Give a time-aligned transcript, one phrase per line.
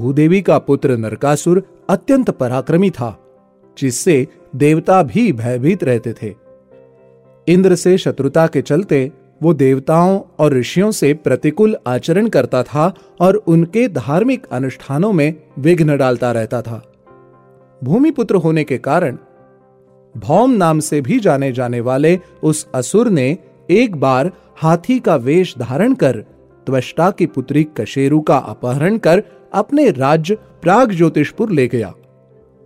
[0.00, 3.18] भूदेवी का पुत्र नरकासुर अत्यंत पराक्रमी था,
[3.78, 4.26] जिससे
[4.56, 6.34] देवता भी भयभीत रहते थे।
[7.48, 9.12] इंद्र से शत्रुता के चलते
[9.42, 15.96] वो देवताओं और ऋषियों से प्रतिकूल आचरण करता था और उनके धार्मिक अनुष्ठानों में विघ्न
[15.96, 16.82] डालता रहता था।
[17.84, 19.16] भूमिपुत्र होने के कारण
[20.16, 23.38] भौम नाम से भी जाने जाने वाले उस असुर ने
[23.70, 26.20] एक बार हाथी का वेश धारण कर,
[26.66, 29.22] त्वष्टा की पुत्री कशेरु का अपहरण कर
[29.52, 31.92] अपने राज्य प्राग ज्योतिषपुर ले गया।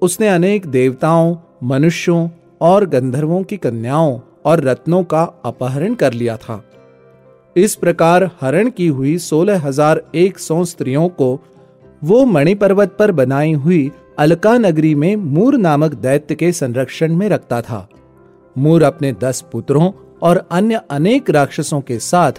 [0.02, 2.29] उसने अनेक देवताओं, मनुष्यों
[2.61, 6.62] और गंधर्वों की कन्याओं और रत्नों का अपहरण कर लिया था।
[7.56, 11.39] इस प्रकार हरण की हुई सोलह हज़ार एक सौ स्त्रियों को
[12.05, 17.61] वो मणिपर्वत पर बनाई हुई अलका नगरी में मूर नामक दैत्य के संरक्षण में रखता
[17.62, 17.87] था।
[18.56, 19.91] मूर अपने दस पुत्रों
[20.23, 22.33] और अन्य अनेक राक्षसों के साथ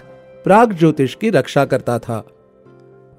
[0.44, 2.22] प्राग ज्योतिष की रक्षा करता था।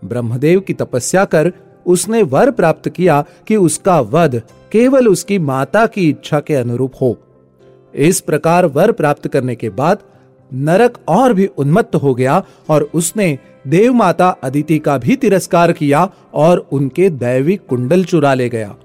[0.05, 1.51] ब्रह्मदेव की तपस्या कर
[1.85, 7.17] उसने वर प्राप्त किया कि उसका वध केवल उसकी माता की इच्छा के अनुरूप हो।
[7.95, 9.99] इस प्रकार वर प्राप्त करने के बाद
[10.53, 16.09] नरक और भी उन्मत्त हो गया और उसने देव माता अदिति का भी तिरस्कार किया
[16.33, 18.75] और उनके दैवी कुंडल चुरा ले गया।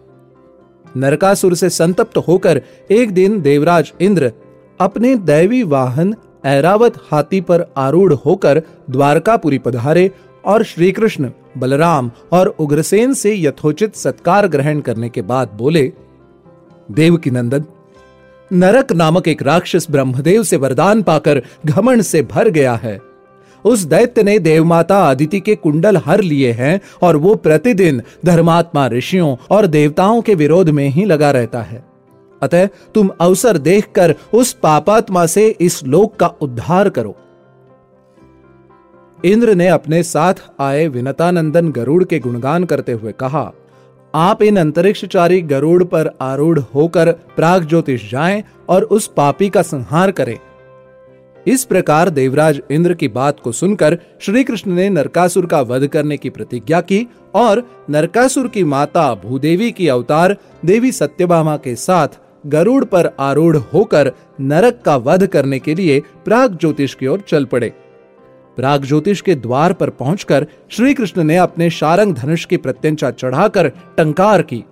[0.96, 4.32] नरकासुर से संतप्त होकर एक दिन देवराज इंद्र
[4.80, 10.10] अपने दैवी वाहन ऐरावत हाथी पर आरूढ़ होकर द्वारकापुरी पधारे
[10.44, 15.92] और श्री कृष्ण बलराम और उग्रसेन से यथोचित सत्कार ग्रहण करने के बाद बोले
[16.90, 17.64] देव की नंदन
[18.52, 23.00] नरक नामक एक राक्षस ब्रह्मदेव से वरदान पाकर घमंड से भर गया है।
[23.64, 29.36] उस दैत्य ने देवमाता अदिति के कुंडल हर लिए हैं और वो प्रतिदिन धर्मात्मा ऋषियों
[29.50, 31.84] और देवताओं के विरोध में ही लगा रहता है।
[32.42, 37.16] अतः तुम अवसर देखकर उस पापात्मा से इस लोक का उद्धार करो।
[39.24, 43.52] इंद्र ने अपने साथ आए विनतानंदन गरुड़ के गुणगान करते हुए कहा,
[44.14, 50.10] आप इन अंतरिक्षचारी गरुड़ पर आरूढ़ होकर प्राग ज्योतिष जाएँ और उस पापी का संहार
[50.10, 50.38] करें।
[51.46, 56.16] इस प्रकार देवराज इंद्र की बात को सुनकर श्री कृष्ण ने नरकासुर का वध करने
[56.16, 62.08] की प्रतिज्ञा की और नरकासुर की माता भूदेवी की अवतार देवी सत्यभामा के साथ
[62.46, 67.44] गरुड़ पर आरूढ़ होकर नरक का वध करने के लिए प्राग ज्योतिष की ओर चल
[67.44, 67.72] पड़े।
[68.56, 73.68] प्राग ज्योतिष के द्वार पर पहुंचकर श्री कृष्ण ने अपने शारंग धनुष की प्रत्यंचा चढ़ाकर
[73.96, 74.62] टंकार की।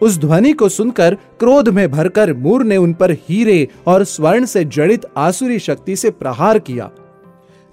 [0.00, 4.64] उस ध्वनि को सुनकर क्रोध में भरकर मूर ने उन पर हीरे और स्वर्ण से
[4.64, 6.90] जड़ित आसुरी शक्ति से प्रहार किया,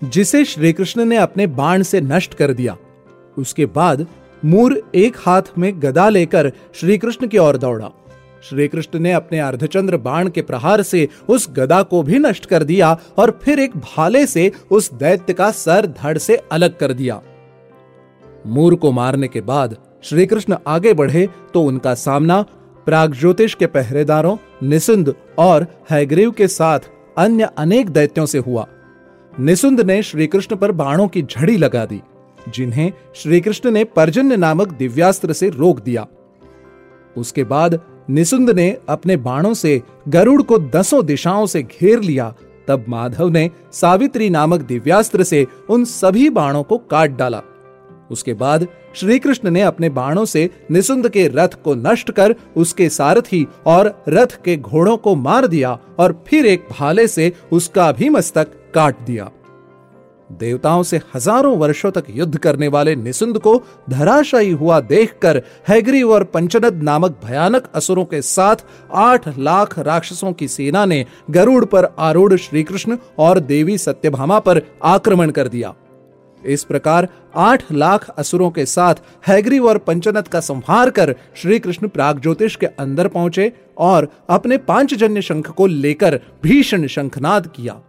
[0.01, 2.77] जिसे श्री कृष्ण ने अपने बाण से नष्ट कर दिया।
[3.37, 4.05] उसके बाद
[4.43, 7.89] मूर एक हाथ में गदा लेकर श्री कृष्ण की ओर दौड़ा।
[8.44, 12.63] श्री कृष्ण ने अपने अर्धचंद्र बाण के प्रहार से उस गदा को भी नष्ट कर
[12.63, 17.22] दिया और फिर एक भाले से उस दैत्य का सर धड़ से अलग कर दिया।
[18.47, 22.41] मूर को मारने के बाद श्री कृष्ण आगे बढ़े तो उनका सामना
[22.88, 26.79] प्राग ज्योतिष के पहरेदारों, निसुंद और हैग्रीव के साथ
[27.17, 28.66] अन्य अनेक दैत्यों से हुआ।
[29.33, 32.01] निसुंद ने श्री कृष्ण पर बाणों की झड़ी लगा दी,
[32.50, 36.07] जिन्हें श्री कृष्ण ने पर्जन्य नामक दिव्यास्त्र से रोक दिया।
[37.17, 42.33] उसके बाद निसुंद ने अपने बाणों से गरुड़ को दसों दिशाओं से घेर लिया।
[42.67, 47.41] तब माधव ने सावित्री नामक दिव्यास्त्र से उन सभी बाणों को काट डाला।
[48.11, 52.89] उसके बाद श्री कृष्ण ने अपने बाणों से निसुंद के रथ को नष्ट कर उसके
[52.89, 58.09] सारथी और रथ के घोड़ों को मार दिया और फिर एक भाले से उसका भी
[58.09, 59.29] मस्तक काट दिया।
[60.29, 63.56] देवताओं से हज़ारों वर्षों तक युद्ध करने वाले निसुंद को
[63.90, 70.47] धराशायी हुआ देखकर हैग्री और पंचनद नामक भयानक असुरों के साथ आठ लाख राक्षसों की
[70.47, 75.73] सेना ने गरुड़ पर आरूढ़ श्री कृष्ण और देवी सत्यभामा पर आक्रमण कर दिया।
[76.41, 78.95] इस प्रकार आठ लाख असुरों के साथ
[79.28, 84.57] हैग्रीव और पंचनत का संहार कर श्री कृष्ण प्राग ज्योतिष के अंदर पहुँचे और अपने
[84.57, 87.79] पांचजन्य शंख को लेकर भीषण शंखनाद किया।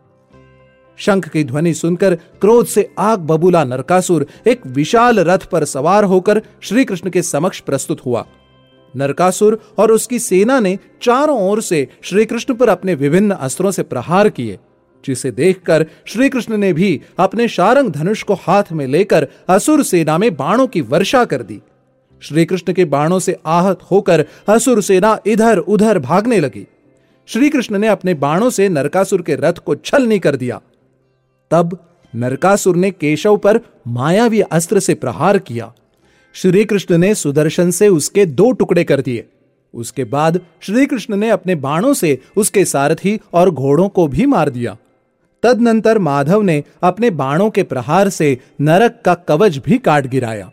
[1.00, 6.43] शंख की ध्वनि सुनकर क्रोध से आग बबूला नरकासुर एक विशाल रथ पर सवार होकर
[6.62, 8.25] श्री कृष्ण के समक्ष प्रस्तुत हुआ।
[8.94, 13.82] नरकासुर और उसकी सेना ने चारों ओर से श्री कृष्ण पर अपने विभिन्न अस्त्रों से
[13.82, 14.58] प्रहार किए,
[15.05, 20.19] जिसे देखकर श्री कृष्ण ने भी अपने शारंग धनुष को हाथ में लेकर असुर सेना
[20.19, 21.61] में बाणों की वर्षा कर दी।
[22.23, 26.67] श्री कृष्ण के बाणों से आहत होकर असुर सेना इधर उधर भागने लगी।
[27.29, 30.61] श्री कृष्ण ने अपने बाणों से नरकासुर के रथ को छलनी कर दिया।
[31.50, 31.79] तब
[32.14, 35.73] नरकासुर ने केशव पर मायावी अस्त्र से प्रहार किया।
[36.32, 39.29] श्री कृष्ण ने सुदर्शन से उसके दो टुकड़े कर दिए।
[39.75, 44.50] उसके बाद श्री कृष्ण ने अपने बाणों से उसके सारथी और घोड़ों को भी मार
[44.50, 44.76] दिया।
[45.43, 50.50] तदनंतर माधव ने अपने बाणों के प्रहार से नरक का कवच भी काट गिराया।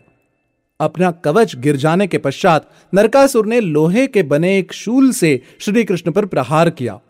[0.80, 5.84] अपना कवच गिर जाने के पश्चात नरकासुर ने लोहे के बने एक शूल से श्री
[5.84, 7.00] कृष्ण पर प्रहार किया।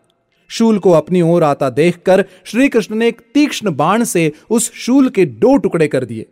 [0.49, 5.09] शूल को अपनी ओर आता देखकर श्री कृष्ण ने एक तीक्ष्ण बाण से उस शूल
[5.09, 6.25] के दो टुकड़े कर दिए।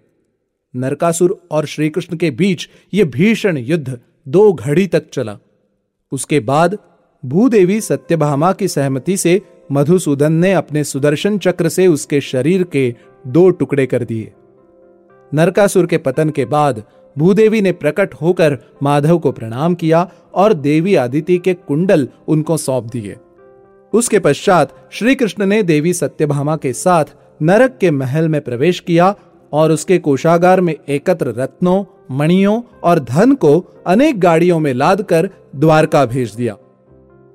[0.76, 5.38] नरकासुर और श्री कृष्ण के बीच यह भीषण युद्ध दो घड़ी तक चला।
[6.12, 6.78] उसके बाद
[7.26, 9.42] भूदेवी सत्यभामा की सहमति से
[9.72, 12.96] मधुसूदन ने अपने सुदर्शन चक्र से उसके शरीर के
[13.28, 14.32] दो टुकड़े कर दिए।
[15.34, 16.84] नरकासुर के पतन के बाद
[17.18, 22.84] भूदेवी ने प्रकट होकर माधव को प्रणाम किया और देवी आदिति के कुंडल उनको सौंप
[22.84, 23.16] दिए।
[23.94, 27.06] उसके पश्चात श्री कृष्ण ने देवी सत्यभामा के साथ
[27.42, 29.16] नरक के महल में प्रवेश किया
[29.54, 36.06] और उसके कोषागार में एकत्र रत्नों, मणियों और धन को अनेक गाड़ियों में लादकर द्वारका
[36.06, 36.56] भेज दिया।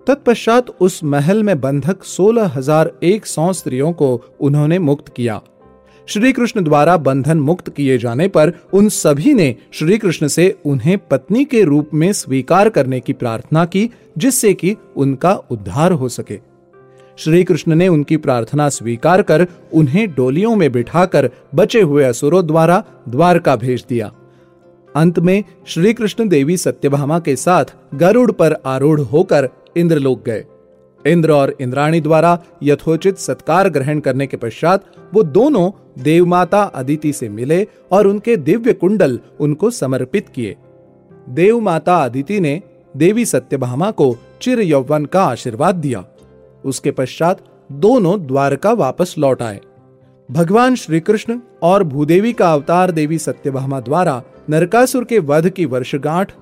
[0.07, 5.41] तत्पश्चात उस महल में बंधक सोलह हज़ार एक सौ स्त्रियों को उन्होंने मुक्त किया।
[6.09, 10.99] श्री कृष्ण द्वारा बंधन मुक्त किए जाने पर उन सभी ने श्री कृष्ण से उन्हें
[10.99, 16.41] पत्नी के रूप में स्वीकार करने की प्रार्थना की, जिससे कि उनका उद्धार हो सके।
[17.17, 22.85] श्री कृष्ण ने उनकी प्रार्थना स्वीकार कर उन्हें डोलियों में बिठाकर बचे हुए असुरों द्वारा
[23.09, 24.13] द्वारका भेज दिया।
[24.97, 27.65] अंत में श्री कृष्ण देवी सत्यभामा के साथ
[27.95, 30.45] गरुड़ पर आरूढ़ होकर इंद्रलोक गए।
[31.07, 34.85] इंद्र और इंद्राणी द्वारा यथोचित सत्कार ग्रहण करने के पश्चात
[35.15, 35.71] वो दोनों
[36.03, 40.57] देवमाता अदिति से मिले और उनके दिव्य कुंडल उनको समर्पित किए।
[41.29, 42.63] देवमाता अदिति ने
[42.97, 46.05] देवी सत्यभामा को चिर यौवन का आशीर्वाद दिया।
[46.65, 49.61] उसके पश्चात दोनों द्वारका वापस लौट आए।
[50.31, 56.33] भगवान श्री कृष्ण और भूदेवी का अवतार देवी सत्यभामा द्वारा नरकासुर के वध की वर्षगांठ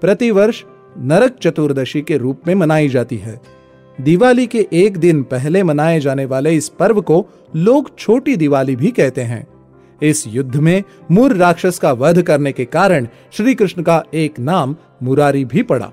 [0.00, 0.64] प्रतिवर्ष
[0.98, 3.61] नरक चतुर्दशी के रूप में मनाई जाती है।
[4.00, 8.90] दिवाली के एक दिन पहले मनाए जाने वाले इस पर्व को लोग छोटी दिवाली भी
[8.90, 9.46] कहते हैं।
[10.02, 14.76] इस युद्ध में मुर राक्षस का वध करने के कारण श्री कृष्ण का एक नाम
[15.02, 15.92] मुरारी भी पड़ा।